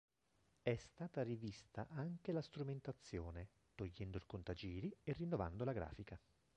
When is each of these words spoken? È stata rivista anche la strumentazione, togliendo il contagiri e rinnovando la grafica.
È 0.63 0.75
stata 0.77 1.21
rivista 1.21 1.85
anche 1.91 2.31
la 2.31 2.41
strumentazione, 2.41 3.49
togliendo 3.75 4.17
il 4.17 4.25
contagiri 4.25 4.91
e 5.03 5.13
rinnovando 5.13 5.63
la 5.63 5.73
grafica. 5.73 6.19